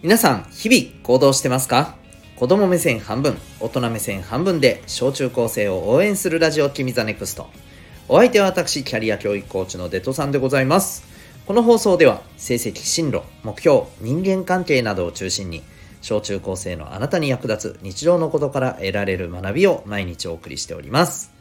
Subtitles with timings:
[0.00, 1.96] 皆さん、日々行動してますか？
[2.36, 7.48] 子供目線半分、大人目線半分で小中高生を応援するラジオ君 the NEXT。
[8.06, 11.02] お相手は私、キャリア教育コーチのデトさんでございます。
[11.46, 15.64] この放送では、成績、進路、目標、人間関係などを中心に、
[16.00, 21.32] 小中高生のあなたに役立つ日常のことから得られる学びを毎日お送りしております。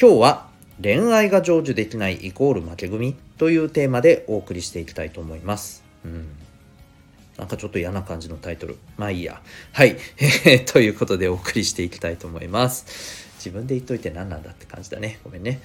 [0.00, 0.46] 今日は、
[0.80, 5.82] 恋愛が成就できないイコール負け組というテーマでお送りしていきたいと思います。
[6.04, 6.28] うん
[7.38, 8.76] なんかちょっと嫌な感じのタイトル。
[8.96, 9.40] まあいいや。
[9.72, 9.96] はい。
[10.66, 13.28] ということでお送りしていきたいと思います。
[13.38, 15.20] 自分で言っといて何なんだって感じだね。
[15.22, 15.60] ごめんね。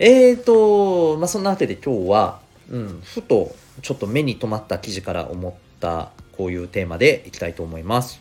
[0.00, 8.20] えーと、まあそんなわけで今日は、うん、ふとちょっと目に留まった記事から思ったこういうテーマでいきたいと思います。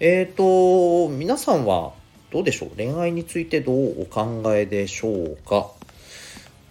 [0.00, 1.92] えーと、皆さんは
[2.32, 5.70] どうでしょう恋愛についてどうお考えでしょうか？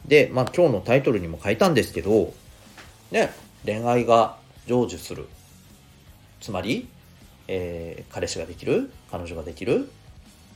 [0.07, 2.33] で、まあ今日のタイトルにも書いたんですけど、
[3.11, 3.31] ね、
[3.65, 4.37] 恋愛が
[4.67, 5.27] 成就する
[6.43, 6.89] つまり、
[7.47, 9.89] えー、彼氏ができる彼女ができる、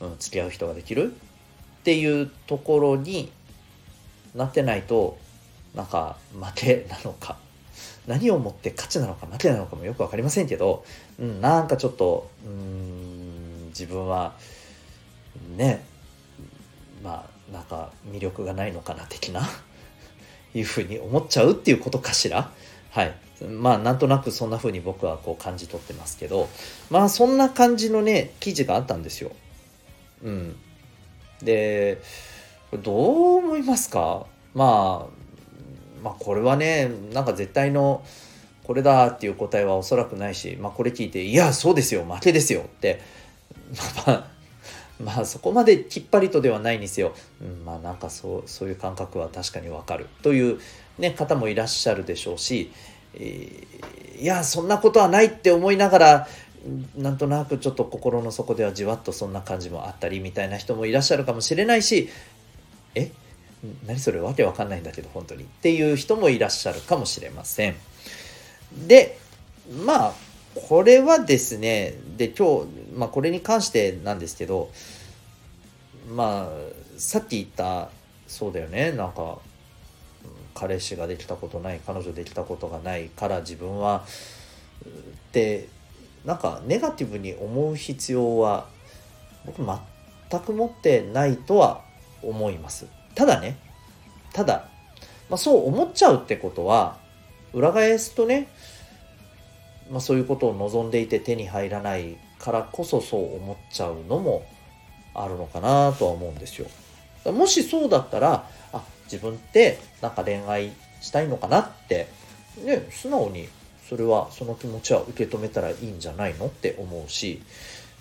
[0.02, 3.32] うん、付き合う人ができるっていうところに
[4.36, 5.18] なってないと
[5.74, 7.38] なんか負けなのか
[8.06, 10.84] 何をもって勝ちなのか負けなのかもよく分かりませんけど、
[11.20, 14.36] うん、なんかちょっとうん自分は
[15.56, 15.86] ね
[17.02, 19.48] まあなんか魅力がないのかな的な
[20.54, 22.52] いうふうに思っちゃうっていうことかしら。
[22.90, 23.27] はい。
[23.46, 26.50] まあなんとなくそんな風に僕はこう感じ取ってますけど
[26.90, 29.32] まあそんな感じのね記事があったんですよ。
[30.24, 30.56] うん、
[31.42, 32.02] で
[32.82, 34.26] どう思いますか？
[34.54, 38.04] まあまあこれはねなんか絶対の
[38.64, 43.00] これだっていう答えはおそらくないし、まあ、これ聞いて「いやそうですよ負けですよ」って。
[44.08, 44.38] まあ
[45.00, 50.08] まあそこまできっぱりとではないにせよ、うん、まあなんかそうそういう感覚は確かにわかる。
[50.24, 50.60] という、
[50.98, 52.72] ね、方もいらっしゃるでしょうし、
[53.20, 53.68] え、
[54.20, 56.28] いやそんなことはないって思いながら
[56.98, 62.10] なんとなくちょっと心の底ではじわっとそんな感じもあったりみたいな人もいらっしゃるかもしれないし
[62.96, 63.12] え？
[63.86, 67.76] 何それわけわかんないんだけど本当にっていう人もいらっしゃるかもしれません。
[68.88, 69.18] で
[69.86, 70.14] まあ
[70.56, 74.72] これはですねで今日、まあ、これに関してなんですけど
[76.12, 76.50] まあ
[76.98, 77.90] さっき言った
[78.28, 79.40] そうだよねなんか
[80.58, 84.04] 彼氏ができたことない彼女できたことがないから自分は
[84.88, 85.68] って
[86.26, 88.68] なんかネガティブに思う必要は
[89.46, 91.82] 僕全く持ってないとは
[92.24, 92.88] 思います。
[93.14, 93.58] ただね
[94.34, 94.68] ただ、
[95.30, 96.98] まあ、そう思っちゃうってことは
[97.54, 98.48] 裏返すとね、
[99.92, 104.44] まあ、そういうことを望んでいて手に入らないからこそそう思っちゃうのも
[105.14, 106.68] あるのかなとは思うんですよ。
[107.32, 108.50] もしそうだったら
[109.12, 112.08] 自分ってなんか恋愛したいのかなって。
[112.64, 113.48] ね素直に
[113.88, 117.42] それはその気持ちは受け止めたらいいんじゃないのって思うし、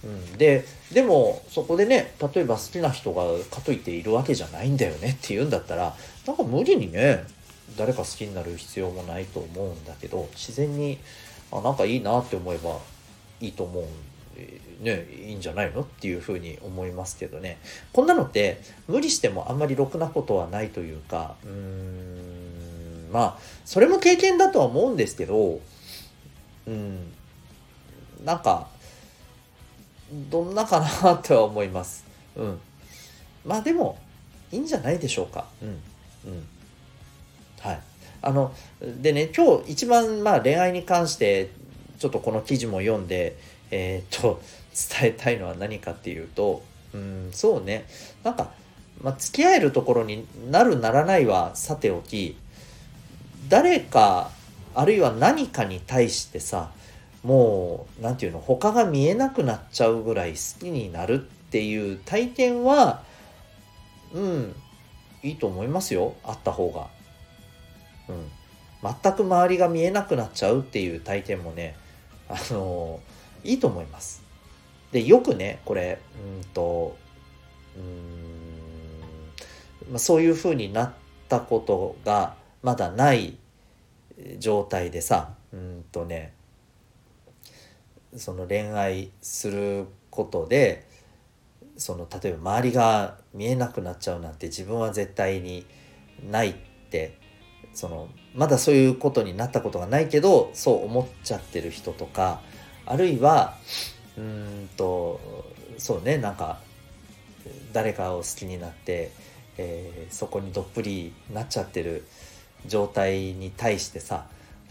[0.04, 5.94] うん、ででもそこでね例えば好きな人がかといっているわけじゃないんだよねって言うんだったら
[6.26, 7.24] なんか無理にね
[7.76, 10.98] 誰か好きになる必要もないと思うんだけど自然に
[11.52, 12.78] あなんかいいなって思えば
[13.40, 13.86] いいと思うん
[14.80, 17.58] ね、いいんじゃないのっていうふうに思いますけどね。
[17.92, 25.60] こんなのって無理してもあんまりろくなことはないというかうーんまあそれも経験だとは思うんですけど
[26.66, 27.12] うん
[28.24, 28.68] なんか
[30.30, 32.04] どんなかなとは思います。
[32.36, 32.60] うん。
[33.44, 33.98] まあでも
[34.52, 35.46] いいんじゃないでしょうか。
[35.62, 36.46] うんうん。
[37.60, 37.80] はい。
[38.22, 41.50] あのでね今日一番まあ恋愛に関して
[41.98, 43.36] ちょっとこの記事も読んで
[43.70, 44.40] えー、っと
[45.00, 46.62] 伝えたいのは何かっていうと
[46.94, 47.86] うんそうね。
[48.22, 48.50] なんか、
[49.02, 52.36] まあ、付き合えるところになるならないはさておき
[53.48, 54.30] 誰か
[54.74, 56.70] あるいは何かに対してさ
[57.22, 63.02] もう何て言うの他が見えなくなっちゃうぐらい好きになるっていう体験は
[64.12, 64.54] うん
[65.22, 66.14] いいと思いますよ。
[66.22, 66.88] あった方が。
[68.08, 68.30] うん、
[69.02, 71.74] 全く周りが見えなくなっちゃうっていう体験もね
[72.28, 74.22] あのーいいと思います。
[74.92, 75.98] でよくねこれ
[76.40, 76.96] うんと
[77.76, 77.80] う
[79.88, 80.92] ん、まあ、そういうふうになっ
[81.28, 83.36] たことがまだない
[84.38, 86.32] 状態でさうんとね
[88.16, 90.86] その恋愛することで
[91.76, 95.66] その例えば周りが見えなくなっちゃうなんて自分は絶対に
[96.30, 96.54] ないっ
[96.90, 97.18] て
[97.74, 102.40] そのまだそういうことになったことがないけどそう思っちゃってる人とか
[102.86, 103.56] あるいは
[104.16, 105.20] うんと
[105.78, 106.58] そうねなんか
[107.72, 109.10] 誰かを好きになって、
[109.58, 112.06] えー、そこにどっぷりなっちゃってる
[112.66, 114.26] 状態に対してさ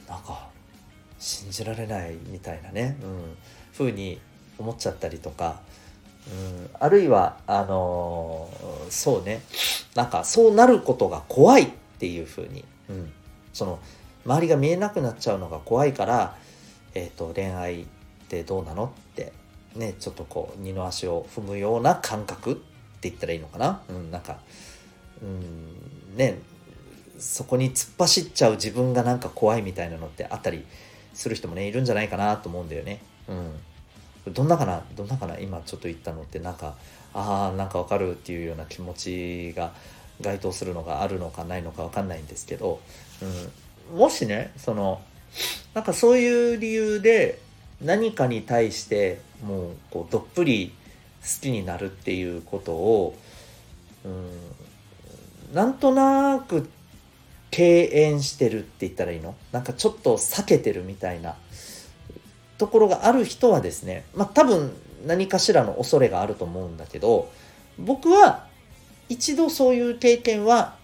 [0.10, 0.48] なんか
[1.20, 3.38] 信じられないみたいなね、うん、
[3.74, 4.20] ふうに
[4.58, 5.60] 思っちゃったりとか、
[6.28, 9.42] うん、あるいはあのー、そうね
[9.96, 11.70] なんかそうなることが怖いっ
[12.00, 13.12] ていうふうに、うん、
[13.54, 13.80] その
[14.26, 16.36] 周りが見えなくなっちゃうのが怖いから、
[16.94, 17.86] えーと、恋愛
[18.26, 19.32] ってどうなのって
[19.76, 24.40] ねちょっとこう二の足を踏むような感覚って言ったらいいのかな、うん、なんか、
[25.22, 26.40] うん、ね
[27.20, 30.66] そこに突っ走っちゃう自分がなんか怖いみたいなのってあったり
[31.14, 33.00] する人もねいるんじゃないかなと思うんだよね。
[33.30, 34.84] うん、どんなかな？
[34.96, 35.40] どんなかな？
[35.40, 36.76] 今ちょっと言ったのってなんか
[37.14, 39.72] ああなんかわかるっていうような気持ちが
[40.20, 42.82] 該当するのがあるのかないのか分かんないんですけど、
[43.92, 45.02] うん、もしねその
[45.74, 47.40] なんかそういう理由で
[47.82, 50.74] 何かに対してもうこうどっぷり
[51.22, 53.18] 好きになるっていうことを、
[54.04, 56.70] うん、なんとなく
[57.52, 59.36] 敬遠してるって言ったらいいの？
[59.52, 61.36] なんかちょっと避けてるみたいな
[62.58, 64.74] ところがある人はですねまあ多分
[65.06, 67.32] 何かしらの恐れがあると思うんだけど
[67.78, 68.48] 僕は
[69.10, 70.76] 一度そういう経験は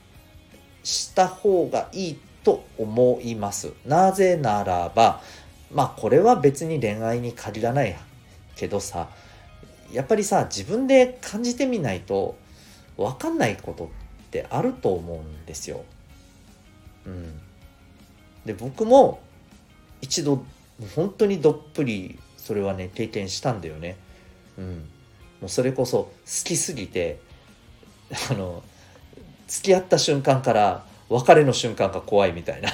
[0.84, 3.74] した方がいいと思います。
[3.86, 5.22] なぜならば、
[5.74, 7.96] まあこれは別に恋愛に限らない
[8.56, 9.10] けどさ、
[9.92, 12.36] やっぱりさ、自分で感じてみないと
[12.98, 13.88] 分かんないことっ
[14.32, 15.84] てあると思うんですよ。
[17.06, 17.40] うん。
[18.46, 19.20] で、僕も
[20.02, 20.44] 一度
[20.96, 23.98] 本当にどっぷりそれはね経験したんだよね。
[24.58, 24.66] うん。
[25.42, 27.20] もうそれこそ好きすぎて
[28.30, 28.64] あの
[29.48, 32.70] 付き合った瞬間から別れの瞬間が怖いみたいな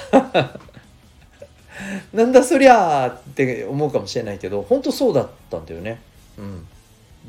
[2.12, 6.00] なんだそりゃーって思うかもしれないけど本当そうだったんだよね。
[6.38, 6.66] うん。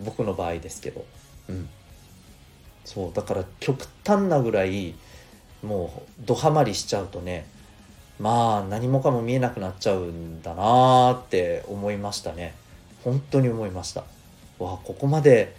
[0.04, 1.06] 僕の場合ですけど。
[1.50, 1.70] うん。
[2.86, 4.96] そうだから極端なぐらい
[5.62, 7.46] もうドハマりしちゃうとね
[8.18, 12.54] まあ何もかも見えなくなっちゃうんだなーって思いましたね。
[13.04, 14.04] 本当に思いました。
[14.58, 15.56] わあここまで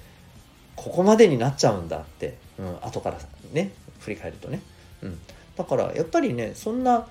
[0.77, 3.19] ここまでになっちゃうんだって、うん、後から
[3.53, 4.61] ね振り返るとね、
[5.03, 5.19] うん、
[5.57, 7.07] だからやっぱりねそんな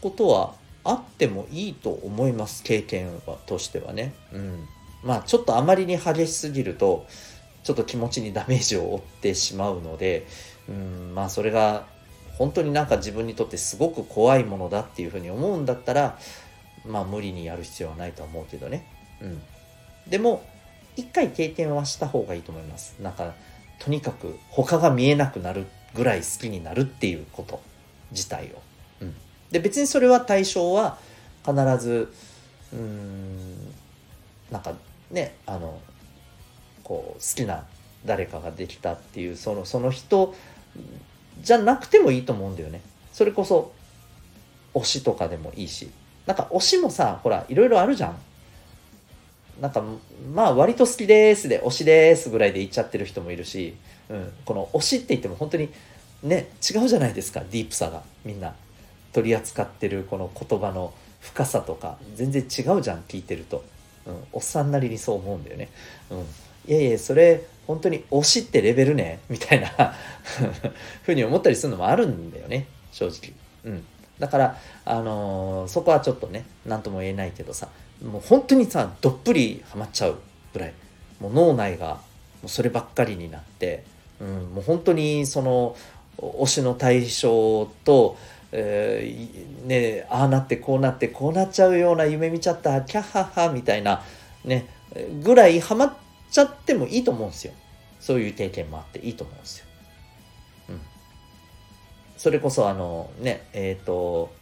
[0.00, 0.54] ことは
[0.90, 4.68] あってもいいと思います経験はとしてはね、うん、
[5.04, 7.06] まあちょっとあまりに激しすぎると
[7.62, 10.26] ちょっと気持ちにダメージを負ってしまうので、
[10.68, 11.86] うん、まあそれが
[12.38, 16.18] 本当になんか自分にとってすごく怖いものだっていうふうに思うんだったら
[16.86, 18.86] まあ無理にやる必要はないと思うけどね、
[19.20, 19.42] うん、
[20.08, 20.44] でも
[20.96, 22.96] 一回経験はした方がいいと思います。
[23.00, 23.34] なんか、
[23.78, 27.60] とにかく他が見えなくなるぐらい好きになるっていうこと
[28.10, 28.62] 自体を。
[29.50, 30.98] で、別にそれは対象は
[31.44, 32.12] 必ず、
[32.72, 33.72] うん、
[34.50, 34.74] なんか
[35.10, 35.80] ね、あの、
[36.82, 37.64] こう、好きな
[38.04, 40.34] 誰かができたっていう、その、その人
[41.40, 42.80] じゃなくてもいいと思うんだよね。
[43.12, 43.72] それこそ、
[44.74, 45.90] 推しとかでもいいし。
[46.26, 48.18] なんか推しもさ、ほら、いろいろあるじゃん。
[49.60, 49.82] なんか
[50.34, 53.74] まあ割と好きですで推しですぐらいで言っちゃってる人もいるし、
[54.10, 55.70] うん、この推しって言っても本当に
[56.22, 58.54] ね違うじゃないですかディープさがみんな
[59.16, 63.64] 取り扱ってるこの言葉の深さとか全然違うじゃん聞いてると、
[64.04, 65.70] うん、おっさんなりにそう思うんだよね、
[66.10, 66.18] うん、
[66.70, 69.94] いやいやそれ本当に推しってレベルねみたいな
[71.02, 73.32] ふうに思ったりするのもあるんだよね正直。
[73.64, 73.84] うん。
[74.18, 77.68] だから、あのー、そこはちょっとね何とも言えないけどさ
[78.02, 80.18] もう本当にさどっぷりハマっちゃう
[80.52, 80.74] ぐらい
[81.20, 82.00] もう脳内がも
[82.44, 83.84] うそればっかりになって、
[84.20, 85.74] うん、もう本当にその
[86.18, 88.16] 推しの対象と、
[88.58, 94.02] えー、ねああなってこうなってこうなっちゃうような夢見ちゃったキャッハッハみたいな
[94.44, 94.66] ね
[95.22, 95.92] ぐらいハマっ
[96.30, 97.52] ちゃってもいいと思うんですよ。
[98.00, 99.66] そういう経験もあっていいと思うんですよ。
[100.70, 100.80] うん、
[102.16, 104.32] それこそあのねえっ、ー、と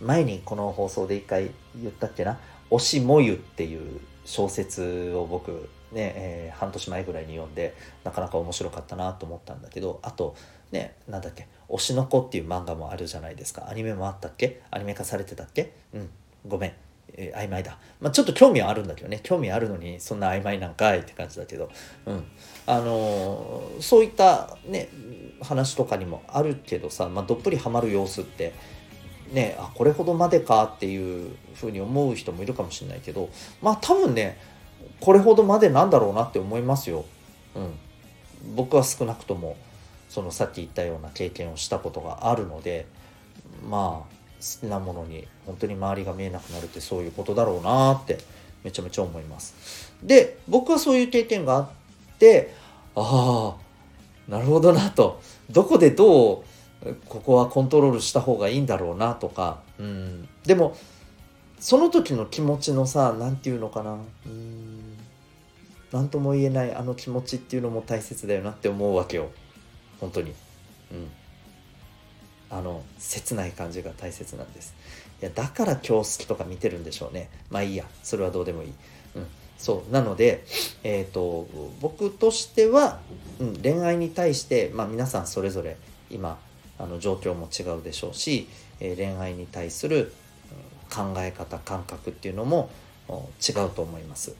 [0.00, 10.36] 前にこの放送で一回言ったっけな「推しもゆ」っていう小説を僕ね、えー、半年前ぐらいに読んでなかなか面白かったなと思ったんだけどあと
[10.70, 13.68] ねなんだっけ「推しの子」っていう漫画もあるじゃないですか。
[13.68, 14.62] アニメもあったっけ？
[14.70, 15.72] アニメ化されてたっけ？
[15.92, 16.08] うん
[16.46, 16.72] ごめん、
[17.14, 19.20] えー、曖昧だ、まあ、ちょっと興味はあるんだけどね。
[19.22, 21.68] 興味あるのにそんな曖昧なんかいって感じだけど。
[22.06, 22.24] うん。
[22.66, 24.88] あのー、そういったね
[25.42, 28.52] 話とかにもあるけどさ、まあ、どっぷりハマる様子って
[29.32, 33.30] ねあこれほどまでかっていうふうに思う人もいるかもしれないけど
[33.62, 34.38] まあ多分ね
[35.00, 37.04] これほどまでなんだろうなって思いますよ。
[37.54, 39.56] うん、僕は少なくとも
[40.08, 42.86] そのさっき言ったような経験をしたことがあるので
[43.68, 48.18] まあ好きなものに本当に周りが見えなくなるってそういうことだろうなって
[48.64, 49.92] めちゃめちゃ思います。
[50.02, 51.68] で僕はそういう経験があっ
[52.18, 52.54] て
[52.94, 55.20] ああなるほどなと
[55.50, 56.49] どこでどう
[57.08, 60.76] ここはコントロールした方がいいんだろうなとか、うん、でも
[61.60, 63.92] その時の気持ちのさ何て言うのかな。
[63.92, 64.96] うん。
[65.92, 69.30] 何とも言えないあの気持ちっていうのも大切だよなって思うわけよ。
[70.00, 70.32] 本当に。
[70.90, 71.08] うん。
[72.48, 74.74] あの切ない感じが大切なんです。
[75.20, 77.28] いやだから今日好きとか見てるんでしょうね。
[77.50, 77.84] まあいいや。
[78.02, 78.72] それはどうでもいい、
[79.16, 79.26] うん、
[79.58, 79.92] そう。
[79.92, 80.44] なので
[80.82, 81.46] えっ、ー、と
[81.82, 83.00] 僕としては、
[83.38, 85.76] うん、恋愛に対して、まあ、皆さんそれぞれ
[86.10, 86.38] 今
[86.80, 88.48] あの状況も違うでしょうし、
[88.80, 90.12] え、恋愛に対する
[90.90, 92.70] 考え方感覚っていうのも
[93.08, 94.34] 違うと思います。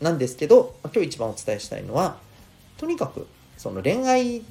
[0.00, 2.16] なんですけど今日一番お伝えしたいのは
[2.76, 4.42] とにかくその恋愛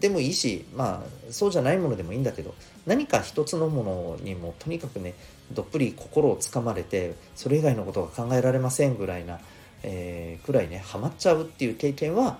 [0.00, 2.54] でもいいしまあそうじゃないものでもいいんだけど
[2.86, 5.14] 何か一つのものにもとにかくね
[5.52, 9.40] どっぷり心をつかまれてそれ以外のことが考えられませんぐらいな、
[9.82, 12.38] えー、くらいねハマっちゃうっていう経験は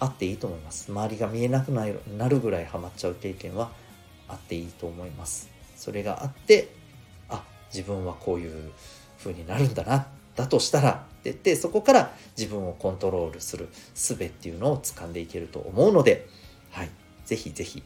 [0.00, 0.90] あっていいと思います。
[0.90, 1.86] 周りが見えなくな
[2.28, 3.70] るぐらいハマっちゃう経験は
[4.28, 5.48] あっていいと思います。
[5.76, 6.68] それがあって
[7.28, 8.72] あ自分はこういう
[9.18, 16.28] 風になるんだなだとしたらって言ってそこから自分をコントロールする術っていうのを掴んでいけると思うので
[16.70, 16.90] はい、
[17.24, 17.82] ぜひぜひ。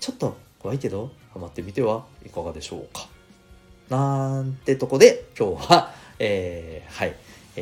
[0.00, 3.08] ちょっと怖いけどハマってみてはいかがでしょうか。
[3.88, 7.16] なんてとこで今日は、えー、はい、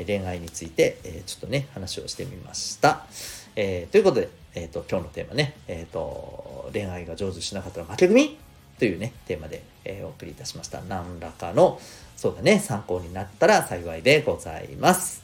[0.05, 3.07] 恋愛について、え、ちょっとね話をしてみました、
[3.55, 8.39] えー、ということで、えーと、今日のテーマね、えーと、恋愛が上手しなかったら負け組？
[8.79, 11.81] というねテーマで、え、お送りいたしました何らかの
[12.17, 15.23] そうだね参考になったら幸いでございます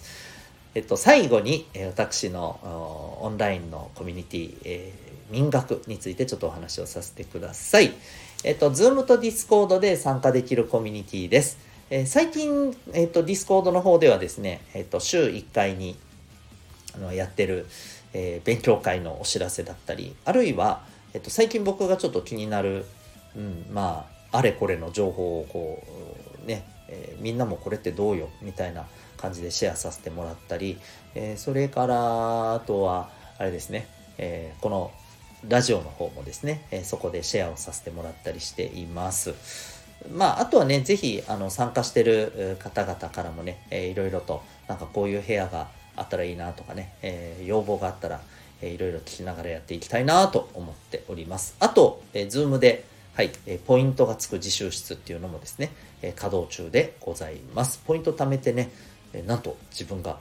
[0.74, 4.92] えっと、最後に、え私のオンラインのコミュニティ、え、
[5.30, 7.92] 民学についてちょっとお話をさせてください。
[8.42, 11.58] えっと、Zoom と Discord で参加できるコミュニティです。
[11.94, 15.98] えー、最近、えっと、Discord の方ではですね、えっと、週1回に
[16.94, 17.66] あのやってる、
[18.14, 22.86] え、勉強会のお知らせだったり、あるいは、えっと、最近僕がちょっと気になる、
[23.36, 25.82] うん、まあ、あれこれの情報をこ
[26.42, 28.86] う、ね、え、みんなもこれってどうよみたいな
[29.18, 30.78] 感じでシェアさせてもらったり、
[31.14, 34.92] え、それからあとはあれですね、え、この
[35.46, 39.34] ラジオの方もですね、えそこでシェアをさせてもらったりしています。
[40.10, 48.20] まあ、あとはね、ぜひあの参加してる方々からもね、えー、いろいろとなんかこういう部屋があったらいいなとかね、えー、要望があったら、
[48.60, 51.56] えー、いろいろ聞きながらやっていきたいなと思っております。
[51.60, 57.78] あと、えー、Zoom ではい、えポイントがつく自習室っていうのもですね、え稼働中でございます。
[57.86, 58.70] ポイント貯めてね、
[59.12, 60.16] えなんと自分が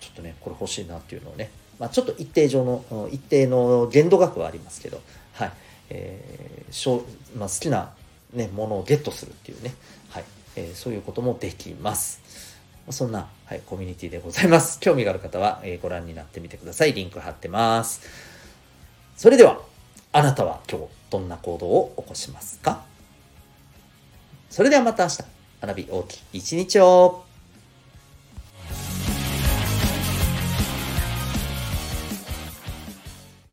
[0.00, 5.00] ちょっとねこれ欲しいなっていうのをね、まあ、ちょっと一定上の一定の限度額はありますけど、
[5.32, 5.52] はい
[5.88, 7.04] えーしょ
[7.36, 7.94] まあ、好きな、
[8.32, 9.74] ね、ものをゲットするっていうね、
[10.10, 10.24] はい
[10.56, 12.20] えー、そういうこともできます。
[12.90, 14.78] そんな、はい、コミュニティでございます。
[14.80, 16.92] 興味がある方は、えー、ご覧になってみてください。
[16.92, 18.00] リンク貼ってます。
[19.16, 19.60] それでは、
[20.12, 22.82] あなたは今日どんな行動を起こしますか？
[24.50, 25.24] それではまた明日、
[25.60, 27.24] 花火大きい一日を